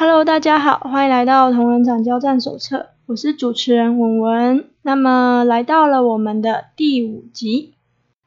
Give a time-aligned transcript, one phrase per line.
[0.00, 4.64] Hello，大家好，欢迎来到同仁场交战手册，我是主持人文文。
[4.80, 7.74] 那么来到了我们的第五集，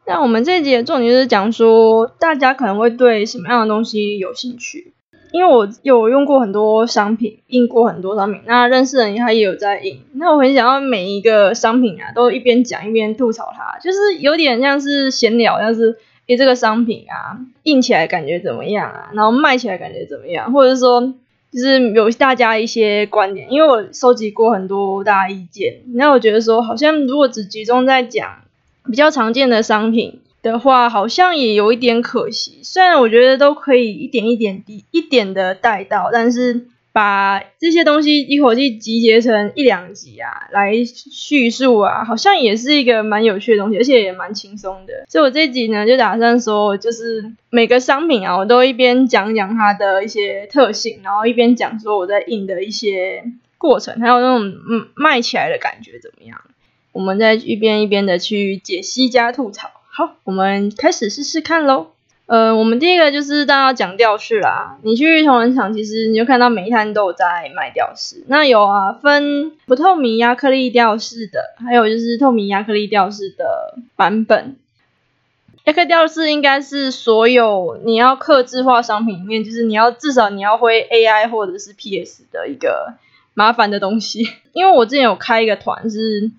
[0.06, 4.94] 那我们这一集的重点就是讲说，大家可能会对什么样的东西有兴趣？
[5.32, 15.98] 因为我有用过很多商品，印过很多商品，那认识人他也有在印，那我很想要每一个商品啊，都一边讲一边吐槽它，就是有点像是闲聊，像是
[16.28, 21.16] 诶这个商品啊，印起来感觉怎么样啊，然后卖起来感觉怎么样，或者是说。
[21.54, 28.42] 就是有大家一些观点，因为我收集过很多大家意见，那我觉得说好像如果只集中在讲
[28.86, 32.60] 比较常见的商品的话，好像也有一点可惜。
[32.64, 36.68] 虽然我觉得都可以一点一点滴一点的带到，但是。
[36.94, 45.04] 把这些东西一口气集结成一两集啊，来叙述啊，好像也是一个蛮有趣的东西，而且也蛮轻松的。
[45.10, 53.24] 所以我这集呢，就打算说，就是每个商品啊，我都一边讲讲它的一些特性，然后一边讲说我在印的一些
[53.58, 56.42] 过程，还有那种嗯卖起来的感觉怎么样。
[56.92, 59.72] 我们再一边一边的去解析加吐槽。
[59.90, 61.93] 好，我们开始试试看喽。
[62.34, 64.80] 呃，我们第一个就是大家讲吊饰啦。
[64.82, 68.24] 你去同仁场，其实你就看到每一摊都有在卖吊饰。
[68.26, 74.56] 那有啊，分不透明亚克力吊饰的，还有就是透明亚克力吊饰的版本。
[75.66, 82.96] 亚克力吊饰应该是所有你要刻制化商品里面，就是你要至少你要会 AI 或者是 PS 的一个
[83.36, 84.28] 麻烦的东西。
[84.54, 86.32] 因为我之前有开一个团是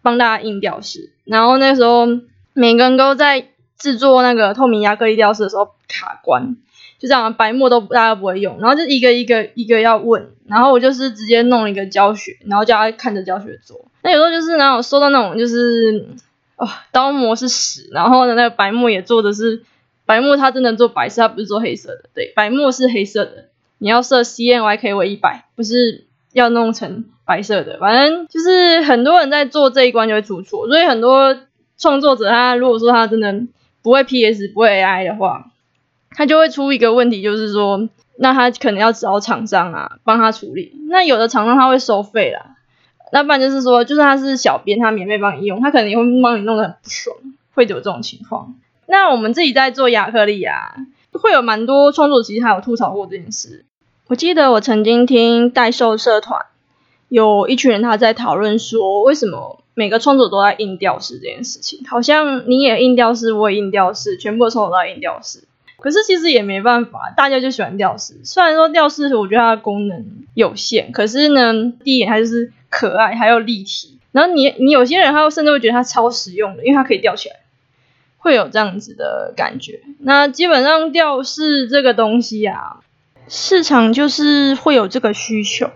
[0.00, 2.06] 帮大家印吊饰，然后那时候
[2.54, 3.48] 每个人都在。
[3.82, 6.54] 制作那个透明亚克力吊饰的时候卡关，
[7.00, 13.84] 就这样白墨都大家不会用，然后就一个一个一个要问，然后我就是直接弄一个教学，然后叫他看着教学做。
[14.02, 16.10] 那有时候就是然后收到那种就是
[16.54, 19.64] 哦刀模是屎，然后呢那个白墨也做的是
[20.06, 22.04] 白墨，它真的做白色，它不是做黑色的。
[22.14, 23.46] 对，白墨是黑色的，
[23.78, 27.78] 你要设 CNYK 为一百，不是要弄成白色的。
[27.80, 31.36] 反正就是很多人在做这一关就会出错，所以很多
[31.76, 33.42] 创作者他如果说他真的。
[33.82, 35.50] 不会 PS 不会 AI 的话，
[36.10, 40.72] 他就会出一个问题，就是说，那他可能要找厂商啊帮他处理。
[40.88, 42.56] 那有的厂商他会收费啦，
[43.12, 47.16] 那不然就是说，就算他是小编，他免费帮你用，他可能也会帮你弄得很不爽，
[47.54, 48.54] 会有这种情况。
[48.86, 50.74] 那我们自己在做亚克力啊，
[51.12, 53.64] 会有蛮多创作，其实还有吐槽过这件事。
[54.08, 56.44] 我记得我曾经听代售社团
[57.08, 59.61] 有一群人他在讨论说，为什么？
[59.74, 65.44] 每个创作都在印吊饰这件事情，好像你也印吊饰，我也印吊饰，全部的创作都在印吊饰。
[65.78, 68.20] 可是其实也没办法，大家就喜欢吊饰。
[68.22, 73.98] 虽然说吊饰，我觉得它的功能有限，可是呢，第一眼它就是可爱，还有立体。
[74.12, 77.36] 然后你你有些人，他甚至会觉得它超实用的，因为它可以吊起来，
[78.18, 79.80] 会有这样子的感觉。
[80.00, 82.80] 那基本上吊饰这个东西啊，
[83.26, 85.70] 市场就是会有这个需求。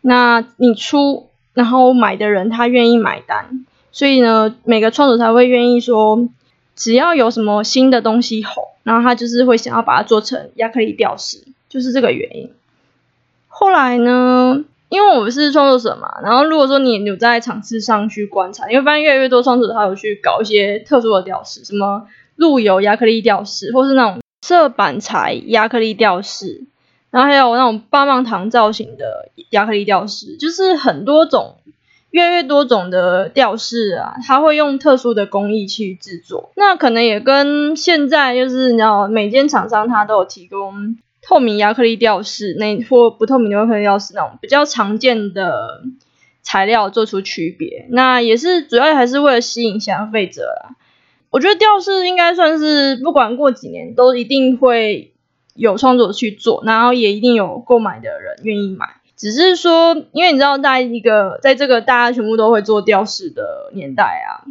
[0.00, 1.28] 那你出。
[1.54, 6.28] 然后买的人他愿意买单，所以呢，每个创作者才会愿意说，
[6.74, 12.50] 只要有什么新的东西红，然后他就是会想要把它做成亚克力吊饰，就是这个原因。
[13.48, 26.64] 后来呢，因为我是创作者嘛，然后如果说你有在场次上去观察，因为发现越来越多创作者他有去搞一些特殊的吊饰，什么路由亚克力吊饰，或是那种色板材亚克力吊饰。
[27.12, 31.56] 然后还有那种棒棒糖造型的亚克力吊饰，就是很多种，
[32.10, 36.52] 越来越多种的吊饰啊，它会用特殊的工艺去制作。
[36.56, 45.82] 那可能也跟现在就是你知道，每间厂商它都有提供透明亚克力吊饰，那或不透明的亚克力吊饰那种比较常见的
[46.40, 47.88] 材料做出区别。
[47.90, 50.76] 那也是主要还是为了吸引消费者啦。
[51.28, 55.11] 我觉得吊饰应该算是不管过几年都一定会。
[55.54, 58.86] 有创作去做，然后也一定有购买的人愿意买。
[59.16, 64.42] 只是说，因为你知道，在一个在这个大家全部都会做吊饰的年代啊，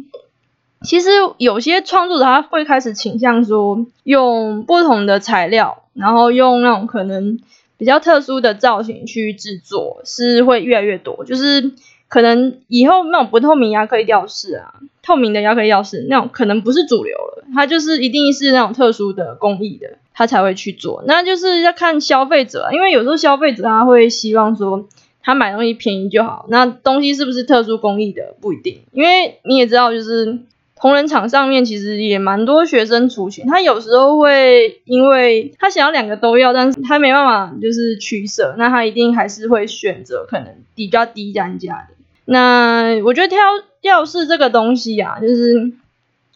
[0.82, 7.38] 其实有些创作者他会开始倾向说，用不同的材料，然后用那种可能
[7.76, 11.24] 比较特殊的造型去制作，是会越来越多。
[11.26, 11.72] 就是
[12.08, 14.72] 可能以后那种不透明亚克力吊饰啊，
[15.02, 19.98] 透明的亚克力吊饰那种可能不是主流了，它就是一定是那种特殊的工艺的。
[20.22, 24.86] 他才会去做，那就是要看消费者，因为有时候消费者他会希望说，
[25.20, 30.38] 他买东西便宜就好，那东西是不是特殊工艺的不一定，因为你也知道，就是
[30.76, 41.96] 同仁场上面其实也蛮多学生出群，他有时候会因为他想要两个都要，但是他没办法就是取舍，那他一定还是会选择可能比较低单价的。
[42.26, 43.40] 那我觉得挑
[43.80, 45.72] 吊饰这个东西啊，就是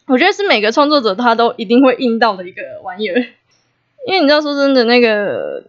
[0.07, 3.25] 我觉得是每个创作者他都一定会印到的一个玩意儿。
[4.07, 5.65] 因为你知道，说真的，那个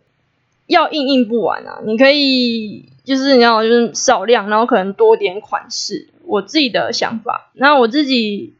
[0.68, 6.06] 要印印不完啊，你可以就是你要就是少量，然后可能多点款式。
[6.24, 8.54] 我自己的想法，那我自己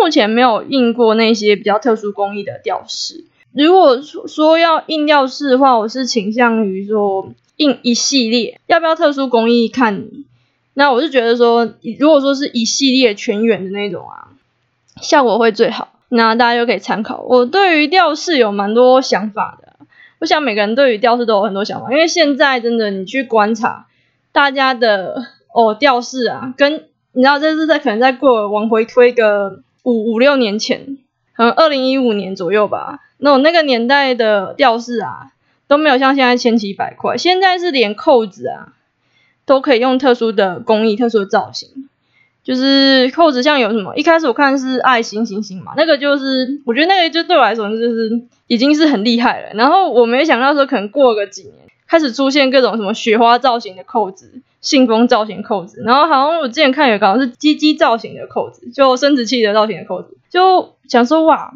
[0.00, 3.24] 目前没有印过那些比较特殊工艺的吊饰。
[3.52, 10.26] 如果说要印吊饰的话，我是倾向于说印一系列，要不要特殊工艺看你。
[10.74, 14.28] 那我是觉得说，如果说是一系列全圆的那种啊，
[15.02, 15.93] 效果会最好。
[16.08, 17.22] 那大家就可以参考。
[17.22, 19.74] 我对于吊饰有蛮多想法的。
[20.20, 23.86] 我想每个人对于吊饰都有很多想法，因为现在真的你去观察
[24.32, 25.22] 大家的
[25.52, 30.96] 哦吊饰啊，跟你知道这是在可能在过往回推个五五六年前，
[31.36, 35.32] 可能二零一五年左右吧，那种那个年代的吊饰啊
[35.66, 38.72] 都没有像现在千奇百怪，现在是连扣子啊
[39.44, 41.90] 都可以用特殊的工艺、特殊的造型。
[42.44, 43.96] 就是扣子像有什么？
[43.96, 49.48] 一开始我看是爱心星星嘛，那个就是我觉得那个就对我来说就是已经是很厉害了。
[49.54, 51.54] 然后我没想到说可能过个几年，
[51.88, 61.54] 开始出现各种什么雪花造型的扣子、信封造型扣子，然后好像我之前看有个是鸡鸡造型的扣子，就生殖器的造型的扣子，就想说哇，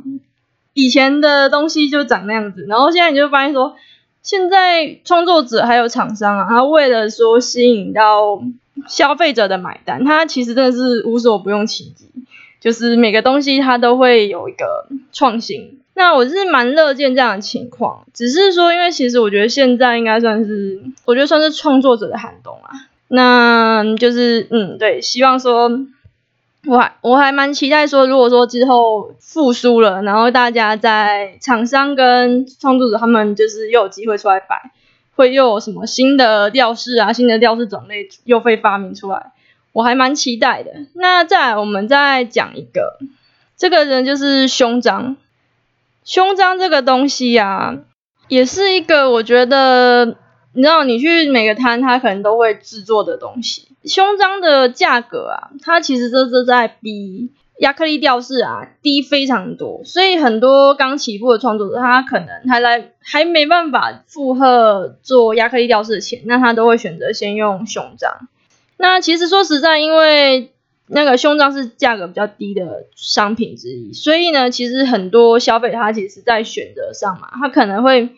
[0.72, 3.76] 以前的东西就长那样子，然后现在你就发现说，
[4.22, 8.42] 现在创作者还有厂商啊，他为了说吸引到。
[8.86, 12.10] 消费者的买单，它其实真的是无所不用其极，
[12.60, 15.80] 就是每个东西它都会有一个创新。
[15.94, 22.70] 那我是蛮乐见这样的情况，只是说，因为其实我觉得现在应该算是，我觉得算是创作者的寒冬啊。
[23.08, 25.68] 那就是嗯，对，希望说，
[26.66, 34.70] 我还我还蛮期待说，如果说之后复苏了，然后大家在厂商跟创作者他们就是又有机会出来摆。
[35.18, 37.12] 会又有什么新的调式啊？
[37.12, 39.32] 新的调式种类又会发明出来，
[39.72, 40.70] 我还蛮期待的。
[40.94, 43.00] 那再来，我们再讲一个，
[43.56, 45.16] 这个人就是胸章。
[46.04, 47.78] 胸章这个东西呀，
[48.28, 50.16] 也是一个我觉得，
[50.52, 53.66] 你知道，你去每个摊，它可能都会制作的东西。
[53.82, 57.32] 胸章的价格啊，它其实这是在比。
[57.58, 68.28] 亚克力吊饰啊，低非常多，所以很多刚起步的创作者，他可能还来还没办法负荷做亚克力吊饰的钱，那他都会选择先用胸章。
[68.76, 70.52] 那其实说实在，因为
[70.86, 78.10] 那个胸章是价格比较低的商品之一，所以呢，其实很多消费者他其实在选择上嘛，他可能会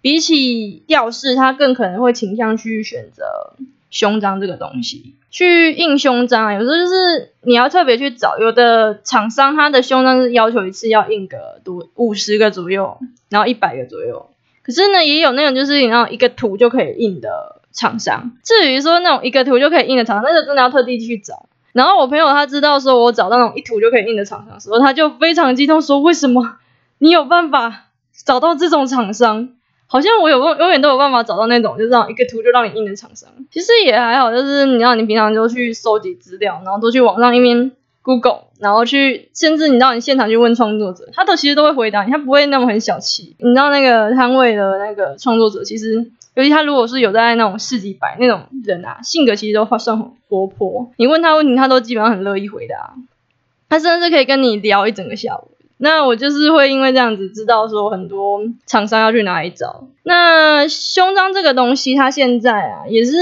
[0.00, 3.56] 比起吊饰，他更可能会倾向去选择。
[3.94, 12.98] 胸章这个东西，去印胸章，有时候就是你要特别去找，有的厂商他的胸章是要求一次要印个多五十个左右，
[13.30, 14.30] 然后一百个左右。
[14.64, 18.32] 可是呢，也有那种就是你要一个图就可以印的厂商。
[18.42, 21.48] 至于说那种一个图就可以印的厂商，那个真的要特地去找。
[21.72, 26.56] 然后我朋友他知道说我找到那种一图就可以印的厂商时候，他就非常激动说：为什么
[26.98, 27.90] 你有办法
[28.24, 29.50] 找到这种厂商？
[29.94, 33.30] 好像我有永永远都有办法找到那种，就这样一个图就让你印的厂商。
[33.52, 37.70] 其实也还好，就是你知道，你平常就去收集资料，然后都去网上一边
[38.02, 43.36] Google，然后去，甚至你知道，你现场去问创作者，他都其实都会回答你，他不会那么很小气。
[43.38, 46.04] 你知道那个摊位的那个创作者，其实
[46.34, 50.90] 尤其他如果是有在那种市集摆那种人啊，性格其实都算很活泼。
[50.96, 52.94] 你问他问题，他都基本上很乐意回答，
[53.68, 55.52] 他甚至可以跟你聊一整个下午。
[55.76, 59.88] 那我就是会因为这样子知道说很多厂商要去哪里找。
[60.04, 63.12] 那胸章这个东西，它现在啊也是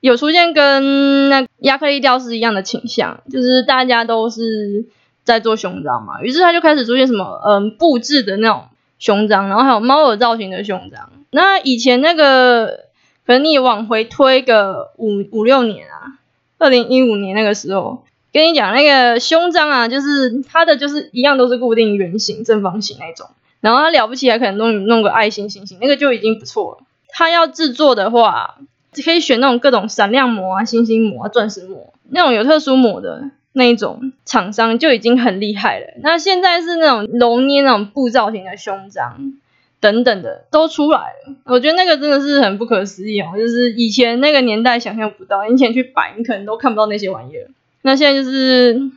[0.00, 4.84] 有出现跟那亚克力吊饰一样的倾向，就是大家都是
[5.24, 8.64] 在做胸章嘛，于是它就开始出现什么嗯布置的那种
[8.98, 11.10] 胸章，然后还有猫耳造型的胸章。
[11.30, 12.84] 那以前那个
[13.26, 16.20] 可能你往回推个五五六年啊，
[16.58, 18.04] 二零一五年那个时候。
[18.36, 23.28] 跟你讲那个胸章啊，就是它的就是一样都是固定圆形正方形那种，
[23.60, 26.86] 然后它了不起还可能弄弄个爱心星星，那个就已经不错了。
[27.08, 28.58] 它要制作的话，
[29.02, 35.86] 可以选那种各种闪亮膜啊、星星膜啊、钻石膜那种有特殊膜的那一种厂商就已经很厉害了。
[36.02, 39.40] 那现在是那种揉捏那种布造型的胸章
[39.80, 47.48] 等等的都出来了，我觉得那个真的是很不可思议哦，就是以前那个年代想象不到，以前去摆你可能都看不到那些玩意儿。
[47.86, 48.90] 那现在就是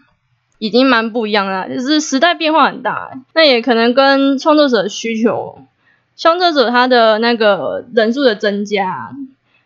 [0.58, 5.60] 已经蛮不一样了，就是时代变化很大，那也可能跟创作者的需求、
[6.18, 9.12] 创作者他的那个人数的增加，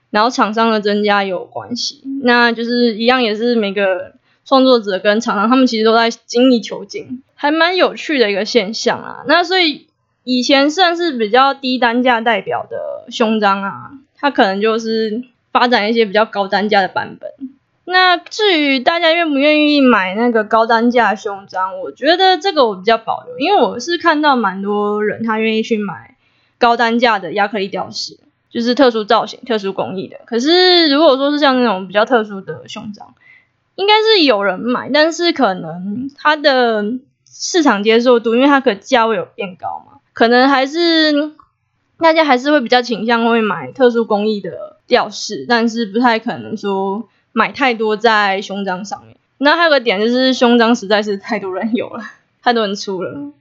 [0.09, 2.03] 然后厂商的增加有关系。
[2.21, 4.11] 那就是一样，也是每个
[4.43, 9.23] 创作者跟厂商他们其实都在精益求精，还蛮有趣的一个现象啊。
[9.25, 9.87] 那所以
[10.25, 17.52] 以前算是比较低单价代表的胸章啊，它可能就是发展一些比较高单价的版本。
[17.85, 26.15] 那至于大家愿不愿意买那个高单价胸章，我觉得这个我比较保留，因为我是看到蛮多人他愿意去买
[26.57, 28.17] 高单价的亚克力吊饰，
[28.49, 30.17] 就是特殊造型、特殊工艺的。
[30.25, 33.15] 可是如果说是像那种比较特殊的胸章，
[33.75, 36.85] 应该是有人买，但是可能它的
[37.25, 41.33] 市场接受度，因为它可价位有变高嘛，可能还是
[41.97, 49.17] 大家还是会比较倾向会买特殊工艺的吊饰，但是不太可能说买太多在胸章上面。
[49.39, 52.01] 那还有个点就是胸章实在是太多人有了，
[52.41, 53.31] 太多人出了。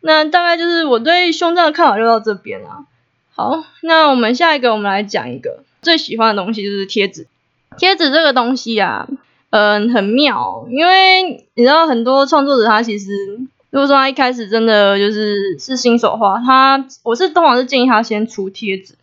[0.00, 2.86] 那大概就是我对胸章的看法就到这边了。
[3.34, 7.26] 好，那我们下一个我们来讲一个最喜欢的东西就是贴纸。
[7.76, 9.06] 贴纸这个东西啊。
[9.52, 13.10] 嗯，很妙，因为你知道很多创作者他其实，
[13.70, 18.94] 如果说他一开始真的就是是新手画，他我是通常是建议他先出贴纸。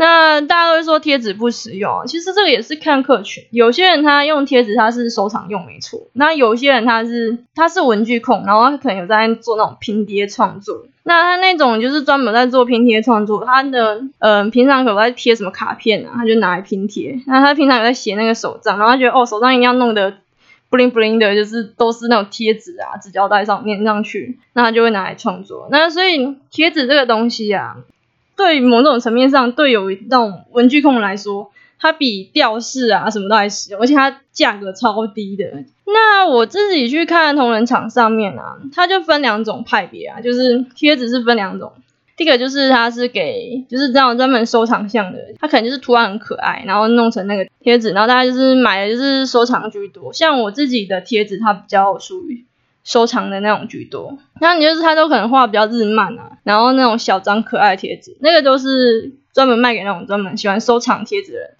[0.00, 3.42] 那大家都会说贴纸不实用，其实这个也是看客群。
[3.50, 10.86] 有些人他用贴纸他是收藏用没错，那有些人他是他是文具控，然后他可能有在做那种拼贴创作。
[11.02, 17.20] 那他那种就是专门在做拼贴创作，他的呃平常可能在贴什么卡片啊，他就拿来拼贴。
[17.26, 20.14] 那他平常有在写那个手账，然后他觉得哦手账一定要弄得
[20.70, 25.66] 布灵布灵的，就是都是那种贴纸啊纸胶带上粘上去，那他就会拿来创作。
[25.72, 27.78] 那所以贴纸这个东西啊。
[28.38, 35.44] 对某种层面上，对有那种文具控来说，它比吊饰啊什么都还实用，而且它价格超低的。
[35.84, 41.72] 那我自己去看同仁场上面啊，它就分两种派别啊，就是贴纸是分两种。
[42.16, 50.12] 第一个就是它是给就是这样专门收藏项的，它可能就是图案很可爱，然后弄成那个贴纸，然后大家就是买的就是收藏居多。
[50.12, 52.44] 像我自己的贴纸，它比较属于。
[52.88, 61.50] 收藏的那种居多，那你就是他都可能画比较日漫啊，然后那种小张可爱贴纸，那个都是专门卖给那种专门喜欢收藏贴纸的人。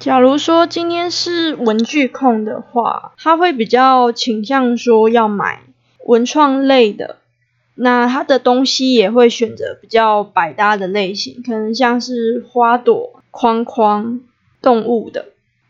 [0.00, 5.60] 假如说今天是文具控的话，他会比较倾向说要买
[6.04, 7.18] 文创类的，
[7.76, 14.18] 那他的东西也会选择比较百搭的类型，可能像是花朵、框框、
[14.60, 15.26] 动物的，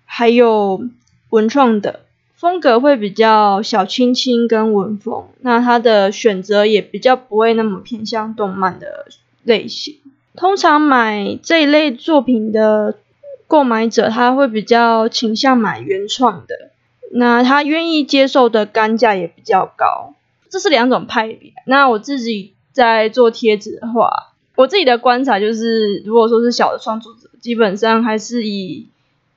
[0.07, 0.81] 还有
[1.29, 2.01] 文创的。
[2.39, 9.07] 风格会比较小清新跟文风，那它的选择也比较不会那么偏向动漫的
[9.43, 9.97] 类型。
[10.37, 12.95] 通常买这一类作品的
[13.49, 16.71] 购买者，他会比较倾向买原创的，
[17.11, 20.15] 那他愿意接受的单价也比较高。
[20.49, 21.53] 这是两种派别。
[21.67, 28.87] 那我自己在做贴纸的话，我自己的观察就是，如果说是小的创作者，基本上还是以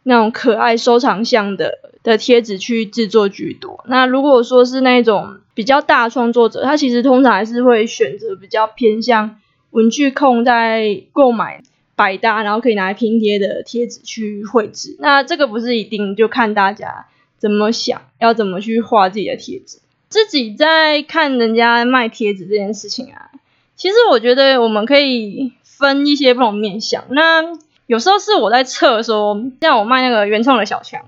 [0.03, 1.79] 那种可爱收藏项的。
[2.03, 3.85] 的贴纸去制作居多。
[3.87, 9.39] 那如果说是那种比较大创作者，他其实通常还是会选择比较偏向
[9.69, 11.61] 文具控在购买
[11.95, 14.97] 百搭，然后可以拿来拼贴的贴纸去绘制。
[14.97, 17.05] 那这个不是一定，就看大家
[17.37, 19.77] 怎么想，要怎么去画自己的贴纸。
[20.09, 23.29] 自己在看人家卖贴纸这件事情啊，
[23.75, 27.03] 其实我觉得我们可以分一些不同面向。
[27.11, 27.43] 那
[27.91, 31.01] 有时候是我在测说，像我卖那个原创的小强。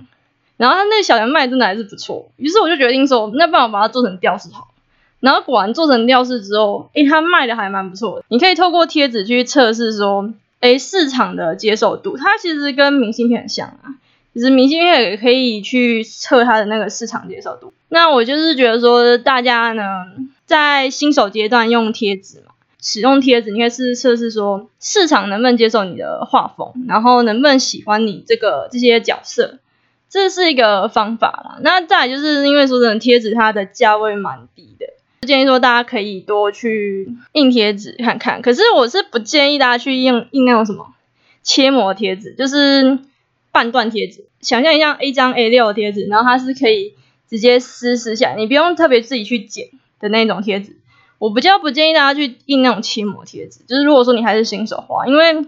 [0.58, 4.68] 然后他那个小强卖真的还是不错，于是我就决定说，那不然我把它做成吊饰好。
[5.22, 8.25] 然后果然做成吊饰之后，诶，它卖的还蛮不错的。
[8.28, 12.18] 你可以透过贴纸去测试说，诶，市场的接受度。
[12.18, 13.96] 它其实跟明信片很像啊，
[14.34, 17.72] 其实明信片也可以去测它的那个市场接受度。
[17.88, 19.84] 那我就是觉得说，大家呢
[20.46, 22.53] 在新手阶段用贴纸嘛，
[22.84, 29.60] 使用贴纸，你可以试试测试说，市场能不能接受你的画风，然后能不能喜欢你这个这些角色。
[30.10, 34.86] 这是一个方法啦，那再来就是因为说真的贴纸它的价位蛮低的，
[35.25, 38.44] 建议说大家可以多去印贴纸看看。
[38.44, 40.94] 可是我是不建议大家去印印那种什么
[41.42, 43.00] 切膜贴纸，就是
[43.52, 44.25] 半段贴纸。
[44.42, 46.94] 想象一下一张 A 六贴纸，然后它是可以
[47.28, 50.75] 直接撕撕下，你不用特别自己去剪的那种贴纸。
[51.24, 55.46] 我比较不建议大家去印那种切膜贴纸，就是如果说你还是新手画，因为。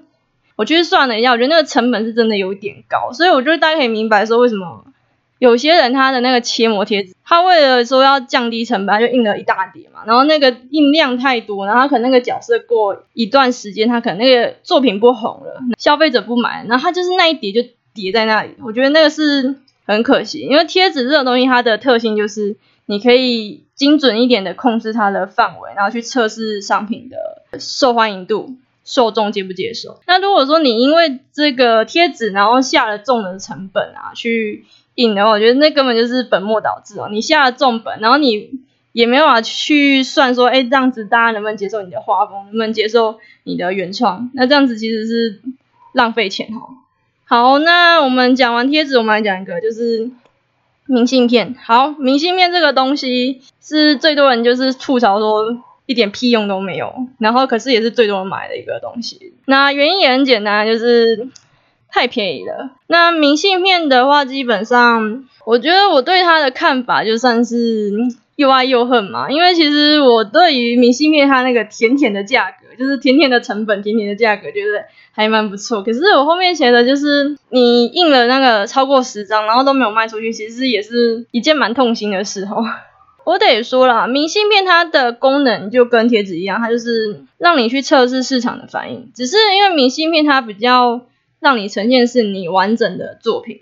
[0.57, 4.85] 我去算了一下，我觉得那个成本是真的有点高，所以我觉得大家可以明白说为什么
[5.37, 19.55] 有些人他的那个切膜贴纸，他为了说要降低成本，就印了一大叠嘛，然后那个印量太多，然后他可能那个角色过一段时间，他可能那个作品不红了，消费者不买，然后他就是那一叠就叠在那里，我觉得那个是
[19.85, 22.55] 很可惜，因为贴纸这种东西它的特性就是
[22.85, 28.55] 你可以精准一点的控制它的范围，然后去测试商品的受欢迎度。
[28.87, 29.99] 受众接不接受？
[30.05, 34.63] 那如果说你因为这个贴纸，然后下了重的成本啊，去
[34.93, 37.09] 印的话，我觉得那根本就是本末倒置哦。
[37.11, 38.59] 你下了重本，然后你
[38.91, 44.29] 也没办法去算说，哎，这样子大家能不能接受你的画风，能不能接受你的原创？
[44.35, 45.41] 那这样子其实是
[45.91, 46.77] 浪费钱哦。
[47.23, 50.11] 好，那我们讲完贴纸，我们来讲一个，就是
[50.87, 51.55] 明信片。
[51.63, 55.63] 好，明信片这个东西是最多人就是吐槽说。
[55.87, 59.33] 一点屁用都没有，然后可是也是最多人买的一个东西。
[59.45, 61.29] 那原因也很简单，就是
[61.89, 62.71] 太便宜了。
[62.87, 67.91] 那明信片的话，基本上我觉得我对它的看法就算是
[68.35, 75.81] 又爱又恨嘛，因为其实我对于明信片它那个甜甜的价格，就是甜甜的成本、甜甜的价格，觉得还蛮不错。
[75.83, 82.63] 可是我后面写的就是你印了那个超过十张，然后都没有卖出去，其实也是一件蛮痛心的事哦。
[83.25, 89.11] 我得说了，明信片它的功能就跟贴纸一样，它就是让你去测试市场的反应。
[89.15, 91.01] 只是因为明信片它比较
[91.39, 93.61] 让你呈现是你完整的作品。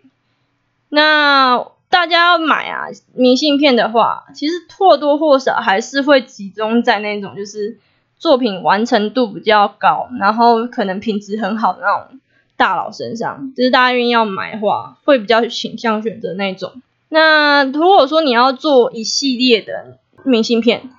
[0.89, 7.77] 那大家要买啊明信片的话，其实或多或少还是会集中在那种就是
[8.23, 12.21] 作品完成度比较高，然后可能品质很好的那种
[12.55, 13.51] 大佬身上。
[13.53, 16.71] 就是大家愿意要买的话，会比较倾向选择那种。
[17.09, 20.89] 那如果说你要做一系列的明信片，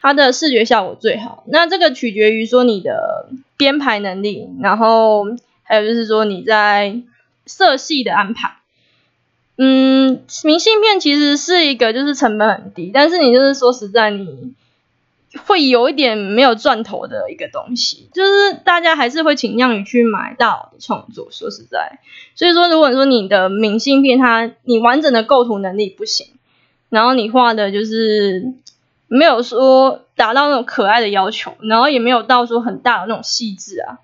[0.00, 1.44] 它的视觉效果最好。
[1.46, 5.26] 那这个取决于说你的编排能力，然后
[5.62, 7.00] 还有就是说你在
[7.46, 8.56] 色系的安排。
[9.58, 14.54] 嗯，明信片其实是一个就是成本很低，但是你就是说实在你。
[15.46, 21.28] 会有一点没有赚头的一个东西，就是大家还是会倾向于去买大佬的创作。
[21.30, 21.98] 说实在，
[22.34, 26.28] 所以说如果说你的明信片它你完整的构图能力不行，
[26.88, 28.52] 然后你画的就是
[29.08, 33.98] 没有说达到那种可爱的要求，然后也没有到说很大的那种细致啊，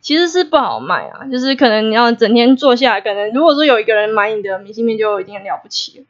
[0.00, 1.26] 其实是不好卖啊。
[1.30, 6.04] 就是可能你要整天坐下来，可能如果说有一个人买你的明信片，就已经很了不起了。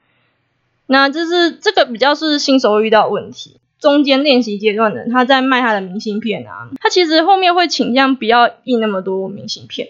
[0.86, 3.56] 那这是这个比较是新手遇到问题。
[3.80, 9.88] 中间练习阶段的，他在卖他的明信片啊，他其实后面会倾向不要印那么多明信片，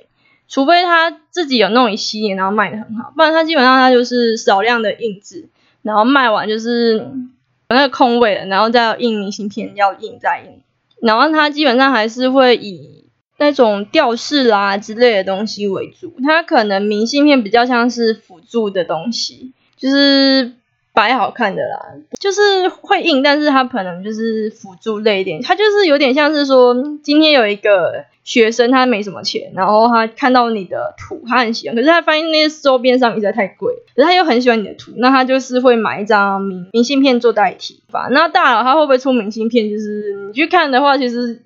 [0.48, 5.48] 除非他自己有弄一系列，然后卖的很好，不然他基本上他就是少量的印制，
[5.82, 7.10] 然后卖完就是有
[7.68, 10.62] 那个空位了，然后再印明信片，要印再印，
[11.02, 13.06] 然后他基本上还是会以
[13.38, 20.52] 那种吊饰啦之类的东西为主，他可能明信片比较像是辅助的东西，就是。
[20.92, 38.08] 摆好看的啦，就是会印，但是它可能就是辅助类一点，它就是有点像是说，今天有一个学生他没什么钱，然后他看到你的图，他很喜欢，可是他发现那些周边商品实在太贵，可是他又很喜欢你的图，那他就是会买一张明明信片做代替吧。
[38.10, 39.70] 那大佬他会不会出明信片？
[39.70, 41.40] 就是你去看的话，其实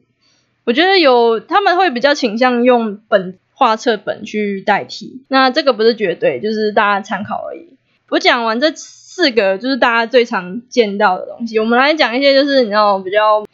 [0.65, 7.77] 我觉得有他们会比较倾向用本画册本去代替，那这个不是绝对，就是大家参考而已。
[8.09, 8.73] 我讲完这。
[9.15, 13.47] 四个就是大家最常见到的东西，我们来讲一些就是你知道比较，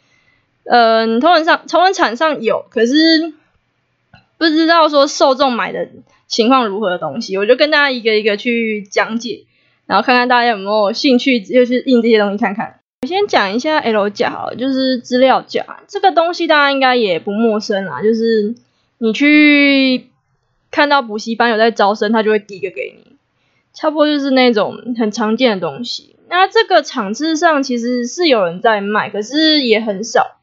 [0.63, 3.31] 嗯，同人上同人场上有，可是
[4.39, 5.87] 不知道说受众买的
[6.25, 9.43] 情况如何的东西，我就跟大家一个一个去讲解，
[9.85, 12.79] 然后看看大家有没有兴趣，就是印这些东西看看。
[13.03, 18.55] 我先讲一下 L 夹，就是资料夹这个东西，大家应该也不陌生啦，就是
[18.97, 20.07] 你去
[20.71, 23.10] 看到补习班有在招生，他就会第一个给你。
[23.73, 26.15] 差不多就是那种很常见的东西。
[26.29, 30.37] 那这个场次上其实是有人在卖，可是也很少。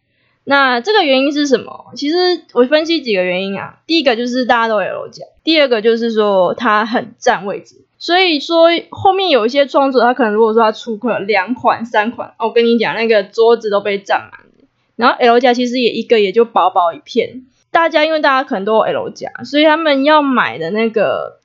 [0.45, 1.93] 那这个原因是什么？
[1.97, 3.81] 其实我分析几个原因啊。
[3.87, 7.77] 第一个就是大家都有讲，第二个就是说它很占位置。
[7.99, 14.69] 所以说后面有一些创作者，他可能如果说他出了两款、三款，我跟你讲，那个桌子都被占满了。
[14.97, 17.47] 然后 L 加其实也一个也就薄薄一片。
[17.71, 21.39] 大家因为大家可能都有 L 加，所以他们要买的那个。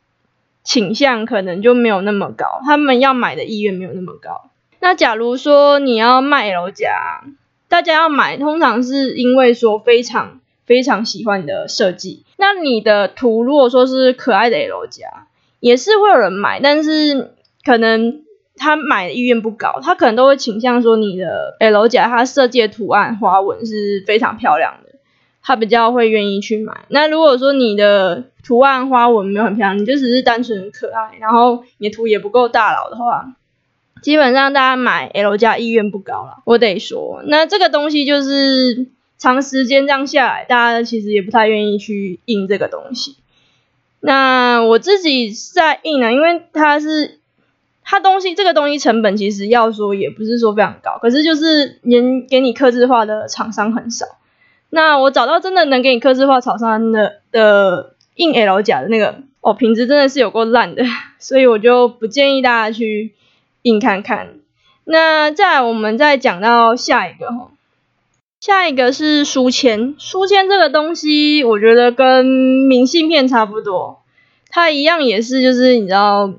[0.64, 4.50] 倾向可能就没有那么高，他们要买的意愿没有那么高。
[4.80, 7.24] 那假如说你要卖 L 夹，
[7.70, 12.26] 大家要买，通常是因为说非常非常喜欢你的设计。
[12.38, 15.28] 那你的图如果说是可爱的 L 夹，
[15.60, 18.24] 也是会有人买，但是可能
[18.58, 24.83] 他买的意愿不高，他可能都会倾向说你的 L 夹，它设计的图案花纹是非常漂亮的。
[25.44, 26.86] 他比较会愿意去买。
[26.88, 33.36] 那如果说你的图案花纹没有很漂亮，你就只是单纯可爱，然后你的图也不够大佬的话，
[34.02, 36.42] 基本上大家买 L 加意愿不高了。
[36.46, 43.18] 我得说，那这个东西就是长时间这样下来，大家其实也不太愿意去印这个东西。
[44.00, 47.20] 那我自己在印呢，因为它是
[47.84, 54.06] 它东西这个东西成本其实要说也不是说非常高，可是就是能给你刻字化的厂商很少。
[54.76, 60.84] 那我找到真的能给你刻字化草上的的硬 L 甲的那个哦，品质真的是有够烂的，
[61.20, 63.14] 所以我就不建议大家去
[63.62, 64.40] 硬看看。
[64.84, 67.52] 那再我们再讲到下一个哈，
[68.40, 69.94] 下一个是书签。
[70.00, 74.02] 书签这个东西，我觉得跟明信片差不多，
[74.50, 76.34] 它一样也是就是你知道，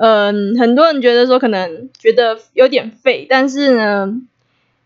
[0.00, 4.20] 嗯，很多人觉得说可能觉得有点废，但是呢。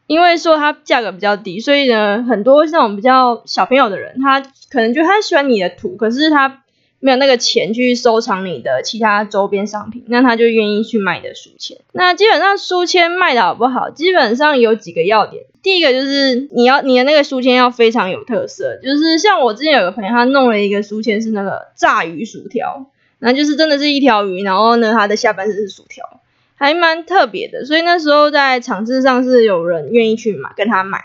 [0.07, 6.63] 因为说它价格比较低，所以呢，很多那种比较小朋友的人，他可能就他喜欢你的图，可是他
[7.01, 11.79] 没有那个钱去收藏你的其他周边商品，那他就愿意去买你的书签。
[11.93, 15.45] 那基本上书签卖的好不好，基本上有几个要点。
[15.63, 22.87] 第一个就是你要你的那个书签要非常有特色，就是像我之前有个朋友，他弄了一个书签是那个炸鱼薯条，
[23.19, 26.21] 那就是真的是一条鱼，然后呢，它的下半身是薯条，
[26.63, 27.65] 还蛮特别的。
[27.65, 31.01] 所以那时候在场次上是有人愿意去买跟他买。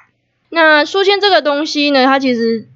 [0.50, 2.68] 那书签这个东西呢，它其实。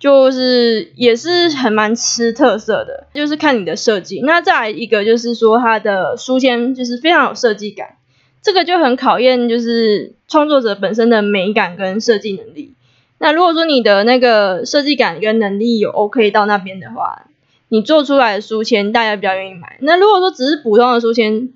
[0.00, 4.22] 就是也是很蛮吃特色的，就是看你的设计。
[4.22, 7.96] 那再来一个就是说它的书签就是非常有设计感，
[8.40, 12.72] 这个就很考验就是创作者本身的美感跟设计能力。
[13.18, 17.26] 那如果说你的那个设计感跟能力有 OK 到那边的话，
[17.68, 19.76] 你做出来的书签大家比较愿意买。
[19.80, 21.50] 那如果说只是普通的书签，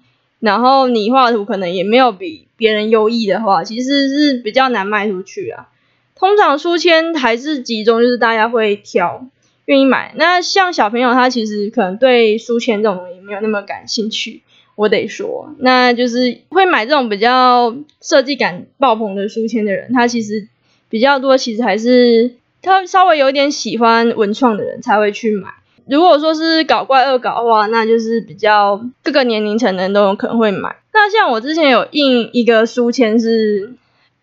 [0.44, 5.68] 然后你画图可能也没有比别人优异的话，其实是比较难卖出去啊。
[6.14, 9.26] 通常书签还是集中，就是大家会挑，
[9.64, 10.12] 愿意买。
[10.16, 14.42] 那像小朋友，他其实可能对书签这种东西没有那么感兴趣，
[14.74, 20.46] 我得说，那就是会买这种比较设计感爆棚的书签的人，他其实
[20.90, 25.48] 比较多，其实还是他稍微有点喜欢文创的人才会去买。
[25.88, 30.76] 如果说是搞怪恶搞的话，那就是比较各个年龄层的人都有可能会买。
[30.92, 33.74] 那像我之前有印一个书签是。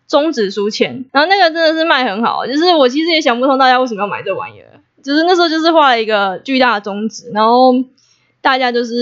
[0.07, 7.73] 中指书签，然后那个真的是卖很好，就是我其实也想不通大家为什么要买这玩意儿，就是那时候就是画了一个巨大的中指，然后
[8.41, 8.93] 大家就是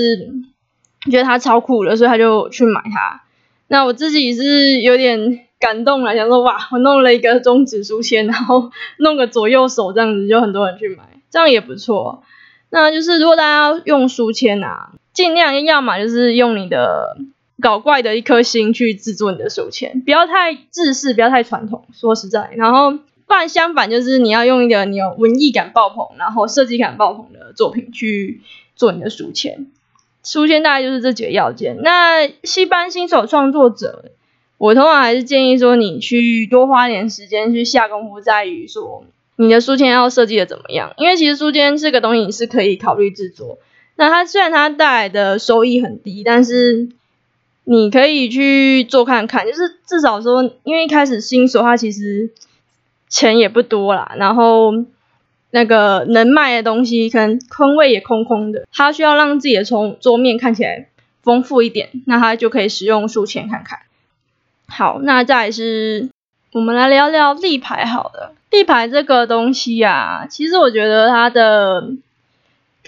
[1.10, 3.24] 觉得它超酷了，所以他就去买它。
[3.70, 8.70] 那我自己是有点感动了，想说哇，我弄了一个中指书签，然后
[9.00, 12.22] 弄个左右手这样子，就很多人去买，这样也不错。
[12.70, 17.18] 那就是如果大家用书签啊，尽量要么就是用你的。
[17.62, 21.84] 搞怪的一颗心去制作你的书签，不要太制式，不要太传统。
[21.92, 28.40] 说实在，然后不然相反就是你要用一个你有文艺感爆棚，然后设计感爆棚的作品去
[28.78, 29.68] 做你的书签。
[30.24, 31.76] 书签大概就是这几个要件。
[31.82, 34.14] 那一般新手创作者，
[34.58, 39.04] 我通常还是建议说你去多花点时间去下功夫，在于说
[39.42, 40.94] 你的书签要设计的怎么样。
[40.98, 43.58] 因为其实书签这个东西你是可以考虑制作。
[43.96, 46.90] 那它虽然它带来的收益很低，但是
[47.64, 52.32] 你可以去做看看，就是至少说，因为一开始新手他其实
[53.08, 54.74] 钱也不多啦，然后
[55.52, 60.90] 那个能卖的东西可能坑位也空空的，他需要让自己的从桌面看起来
[61.24, 63.80] 丰富一点，那他就可以使用书签看看。
[64.68, 66.10] 好，那再是
[66.52, 71.92] 我们来聊聊立牌好了，立牌这个东西呀，其实我觉得它的。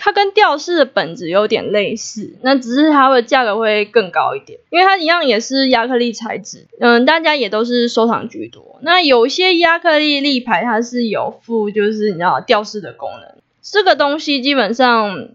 [0.03, 8.79] 它跟吊饰的本质有点类似，那只是它的价格会更高一点，因为它一样也是亚克力材质，嗯，大家也都是收藏居多。
[8.81, 15.27] 那有些亚克力立牌它是有附，就是你知道吊饰的功能，这个东西基本上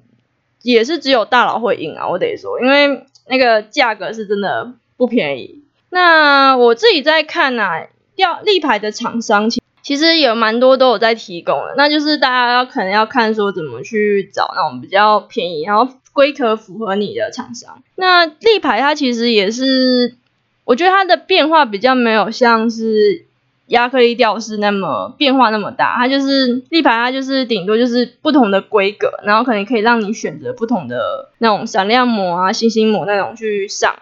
[0.63, 5.63] 也是只有大佬会印啊，我得说，因为那个价格是真的不便宜。
[5.91, 7.87] 那我自己在看啊，
[8.17, 9.49] 吊立牌的厂商。
[9.49, 17.81] 其其实有蛮多都有在提供的，那就是大家要可能要看说怎么去找那种比较便宜，然后规格符合你的厂商。
[17.95, 20.17] 那立牌它其实也是，
[20.65, 23.27] 我觉得它的变化比较没有像是
[23.69, 33.95] 亚克力吊饰那么变化那么大，它就是立牌，它就是顶多就是不同的规格，然后可能可以让你选择不同的那种闪亮膜啊、星星膜那种去上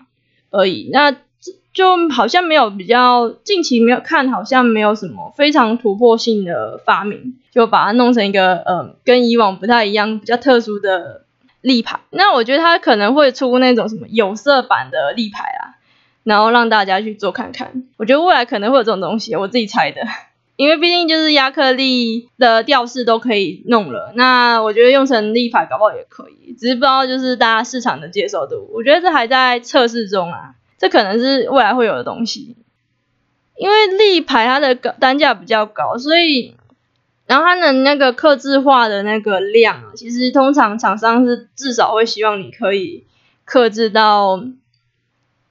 [0.50, 0.88] 而已。
[0.90, 1.14] 那
[1.74, 11.24] 就好像没有比较近期没有看，好像没有什么非常突破性的发明，就把它弄成一个呃跟以往不太一样、比较特殊的
[11.60, 11.98] 立牌。
[12.10, 15.74] 那我觉得它可能会出那种什么有色版的立牌啊，
[16.22, 17.82] 然后让大家去做看看。
[17.96, 20.00] 我觉得未来可能会有这种东西，我自己猜的，
[20.54, 30.54] 因为毕竟就是亚克力的吊饰都可以弄了，那我觉得用成立牌搞不好也可以，只是不知道就是大家市场的接受度，我觉得这还在测试中啊。
[30.78, 32.56] 这可能是未来会有的东西，
[33.56, 36.54] 因为立牌它的单价比较高，所以
[37.26, 43.04] 然后它的那个刻字化的那个量，其实通常厂商是至少会希望你可以
[43.44, 44.44] 刻字到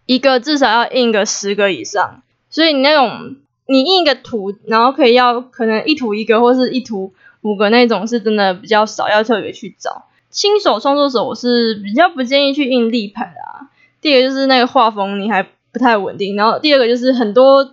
[0.05, 13.62] 一个至少要印个十个以上，所以你那种你印一个图，然后可以要可能一图一个或是一图五个那种是真的比较少，要特别去找新手创作者，我是比较不建议去印立牌的啊。
[14.03, 17.71] 第一个就是那个画风你还不太稳定，然后第二个就是很多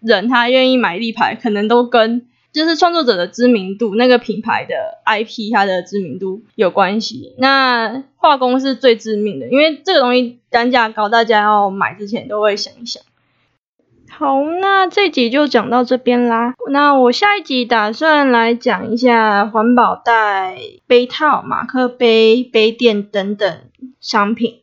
[0.00, 7.34] 人他愿意买立牌，可能都跟就是创作者的知名度、那个品牌的 IP 它的知名度有关系。
[7.36, 13.02] 那画工是最致命的，因为这个东西单价高，大家要买之前都会想一想。
[14.08, 16.54] 好，那这集就讲到这边啦。
[16.70, 23.58] 那我下一集打算来讲一下环保袋、杯套、马克杯、杯垫等等
[24.00, 24.60] 商品。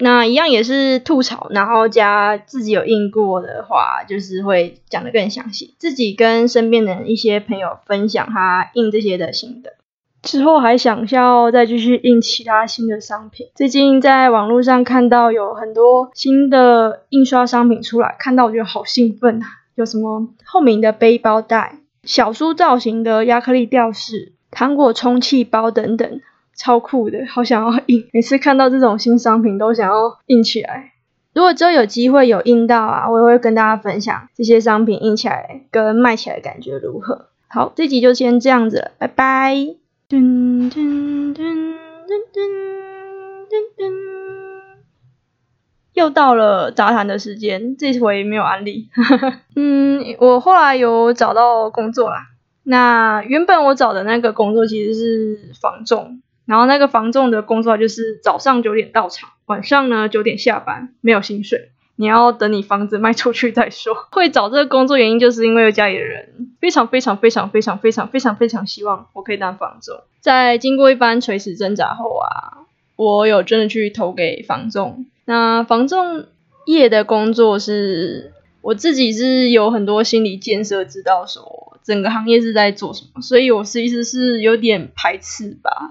[0.00, 5.74] 那一样也是吐槽，然后加自己有印过的话，就是会讲得更详细。
[5.78, 9.72] 自己跟身边的一些朋友分享他印这些的心得。
[10.20, 13.46] 之后还想要再继续印其他新的商品。
[13.54, 19.46] 最近在网络上看到有很多新的印刷商品出来，看到我觉得好兴奋啊！
[19.76, 26.20] 有什么透明的背包袋、小书造型的亚克力吊饰、糖果充气包等等。
[26.58, 28.08] 超酷的，好想要印！
[28.12, 30.92] 每次看到这种新商品，都想要印起来。
[31.32, 37.28] 如果之后有机会有印到啊，我也会跟大家分享这些商品印起来跟卖起来感觉如何。
[37.46, 39.54] 好，这集就先这样子，拜拜。
[39.54, 40.16] 噔
[40.68, 41.76] 噔噔噔
[42.32, 42.40] 噔
[43.48, 43.92] 噔噔
[45.94, 48.88] 又到了杂谈的时间，这回没有安利。
[49.54, 52.16] 嗯，我后来有找到工作啦。
[52.64, 56.20] 那原本我找的那个工作其实是房仲。
[56.48, 63.94] 然后那个房仲的工作就是早上九点到场，晚上呢九点下班，没有薪水，你要等你房子卖出去再说。
[64.10, 69.94] 会找这个工作原因就是因为家里的人非常非常非常非常非常非常非常希望我可以当房仲。
[70.20, 72.64] 在经过一番垂死挣扎后啊，
[72.96, 75.04] 我有真的去投给房仲。
[75.26, 76.24] 那房仲
[76.64, 78.32] 业的工作是
[78.62, 85.90] 我自己是有很多心理建设，知道说整个行业是在做什么，所以我是其实是有点排斥吧。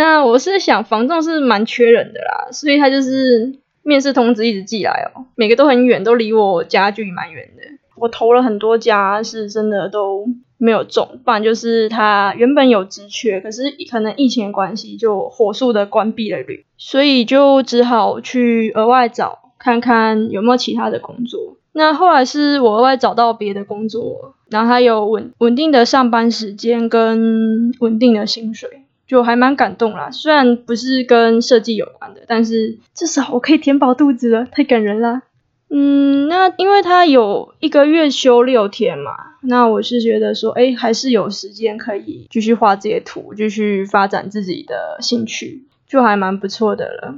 [0.00, 7.62] 那我是想，房仲是蛮缺人的啦，所以他就是面试通知一直寄来哦，每个都很远，都离我家距离蛮远的。
[7.96, 21.58] 我投了很多家，是真的都没有中，不然就是他原本有职缺，可是可能疫情关系就火速的关闭了旅，所以就只好去额外找看看有没有其他的工作。
[21.72, 28.79] 那后来是我额外找到别的工作，然后他有稳稳定的上班时间跟稳定的薪水。
[29.10, 35.22] 就还蛮感动啦，虽然不是跟设计有关的，但是至少我可以填饱肚子了，太感人了。
[35.68, 39.10] 嗯，那因为他有一个月休六天嘛，
[39.42, 47.16] 那我是觉得说，哎，还是有时间可以继续画这些图，继续发展自己的兴趣，就还蛮不错的了，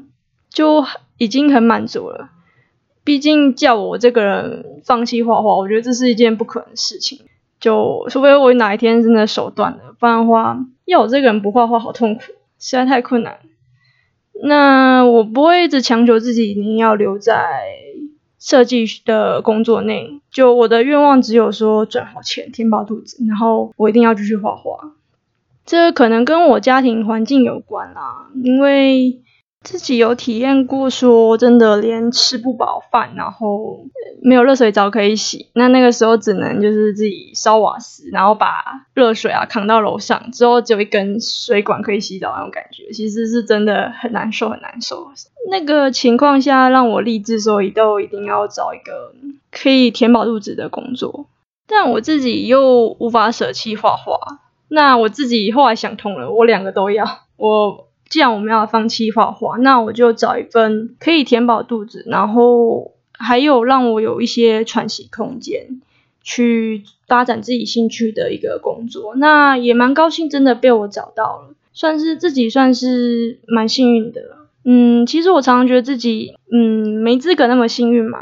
[0.49, 0.87] 就
[1.19, 2.31] 已经很满足了。
[3.05, 7.21] 毕竟叫我这个人放弃画画，我觉得这是一件不可能的事情。
[7.61, 12.23] 就除非我哪一天真的手断了，不然的话，要我这个人不画画好痛苦，
[12.59, 13.39] 实在太困难。
[14.43, 17.69] 那我不会一直强求自己一定要留在
[18.39, 24.95] 设计的工作内，就我的愿望只有说赚好钱，填饱肚子，然后我一定要继续画画。
[25.65, 29.21] 这可能跟我家庭环境有关啦，因为。
[29.63, 33.87] 自己有体验过，说真的，连吃不饱饭，然后
[34.21, 45.11] 没有热水澡可以洗，那那个时候只能就是自己烧瓦斯，然后把热水啊扛到楼上，之后只有一根水管可以洗澡那种感觉，其实是真的很难受，很难受。
[45.51, 49.15] 那个情况下，让我立志说，都一定要找一个
[49.51, 51.27] 可以填饱肚子的工作，
[51.69, 54.41] 但我自己又无法舍弃画画。
[54.69, 57.87] 那我自己后来想通了，我两个都要，我。
[58.13, 65.81] 既然我们要放弃画画，那我就找一份可以填饱肚子，然后还有让我有一些喘息空间，
[66.23, 69.15] 去发展自己兴趣的一个工作。
[69.15, 74.21] 那也蛮高兴，真的被我找到了，算是自己算是蛮幸运的。
[74.65, 78.19] 嗯，其实我常常觉得自己，嗯，没资格那么幸运嘛，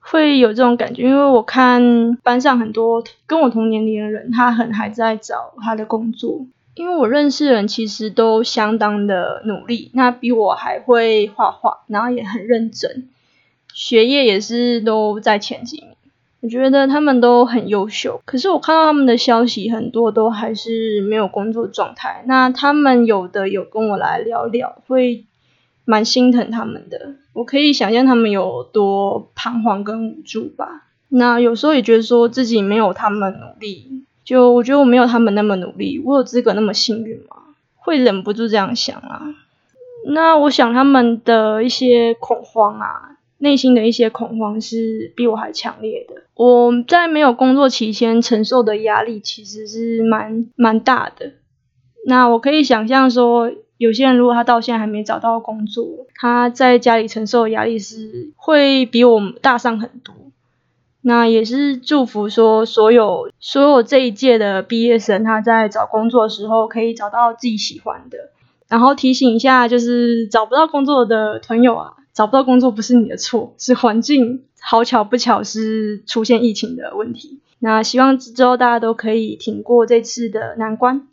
[0.00, 6.44] 会有这种感觉，因为我看班上很多跟我同年龄的人，他很还在找他的工作。
[6.74, 13.08] 因为我认识人其实都相当的努力，那比我还会画画，然后也很认真，
[13.74, 15.90] 学业也是都在前几名。
[16.40, 22.24] 我觉得他们都很优秀，可是我看到他们的消息，很多都还是没有工作状态。
[22.26, 25.24] 那他们有的有跟我来聊聊，会
[25.84, 27.14] 蛮心疼他们的。
[27.32, 30.88] 我可以想象他们有多彷徨跟无助吧。
[31.08, 34.04] 那有时候也觉得说自己没有他们努力。
[34.24, 37.36] 就我觉得我没有他们那么努力，我有资格那么幸运吗？
[37.76, 39.34] 会忍不住这样想啊。
[40.06, 46.22] 那我想他们的一些恐慌啊，内心的一些恐慌是比我还强烈的。
[46.34, 51.32] 我在没有工作期间承受的压力其实是蛮蛮大的。
[52.06, 60.14] 那我可以想象说，有些人如果他到现在还没找到工作，他在家里承受的压力是会比我大上很多。
[61.04, 68.16] 那也是祝福说，所有所有这一届的毕业生，他在找工作的时候可以找到自己喜欢的。
[68.68, 77.40] 然后提醒一下，就是找不到工作的朋友啊，找不到工作不是你的错，是环境好巧不巧是出现疫情的问题。
[77.58, 81.08] 那希望之后大家都可以挺过这次的难关。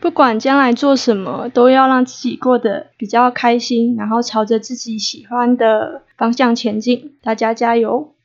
[0.00, 7.16] 不管将来做什么，都要让自己过得比较开心，然后朝着自己喜欢的方向前进。
[7.22, 8.15] 大家加油！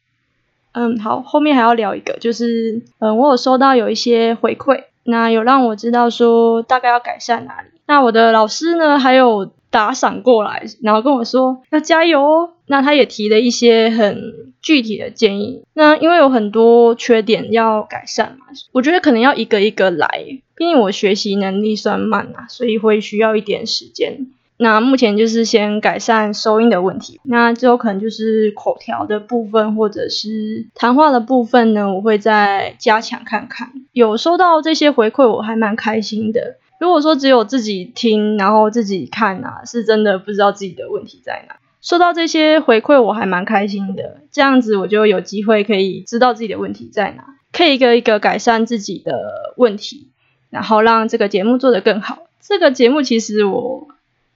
[0.73, 7.67] 嗯，好，后面还要聊一个，就是嗯，我有收到有一些回馈，那有让我知道说大概要改善哪里。
[7.87, 12.49] 那我的老师呢，还有打赏过来，然后跟我说要加油哦。
[12.67, 15.63] 那他也提了一些很具体的建议。
[15.73, 20.07] 那因为有很多缺点要改善嘛，我觉得可能要一个一个来，
[20.55, 24.27] 毕竟我学习能力算慢啊，所以会需要一点时间。
[24.63, 33.71] 那目前就是先改善收音的问题，那之后可能就是口条的部分或者是谈话的部分呢，我会再加强看看。
[33.91, 36.57] 有收到这些回馈，我还蛮开心的。
[36.79, 41.55] 如果说只有自己听，然后自己看啊，是真的不知道自己的问题在哪。
[41.81, 44.17] 收到这些回馈，我还蛮开心的。
[44.31, 50.11] 这样子我就有机会可以知道自己的问题在哪，可以一个一个改善自己的问题，
[50.51, 52.19] 然后让这个节目做得更好。
[52.39, 53.87] 这个节目其实我。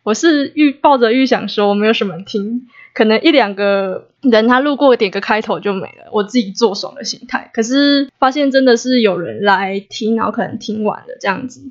[0.06, 7.50] 我是预抱着预想说没有什么听，可能一两个人他路过点个开头就没了，我自己做爽的心态。
[7.52, 11.62] 可是发现真的是有人来听，然后可能听完了这样子，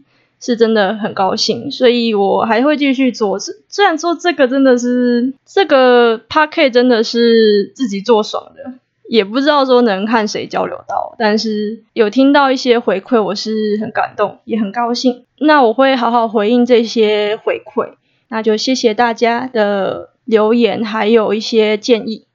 [0.40, 3.38] 是真的很高兴，所以我还会继续做。
[3.38, 8.72] 虽然说这个真的是这个 p a r k 真的是自己做爽的，
[9.08, 15.22] 也不知道说能看谁交流到，但是有听到一些回馈，我是很感动，也很高兴。
[15.38, 17.90] 那我会好好回应这些回馈。
[18.34, 22.26] 那就谢谢大家的留言，还有一些建议。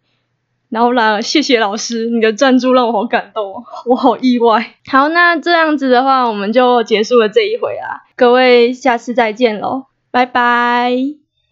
[0.69, 4.75] 然后啦，谢谢老师，你的赞助让我好感动，我好意外。
[4.89, 11.28] 好，那这样子的话，我们就结束了这一回啊，各位下次再见喽，拜拜。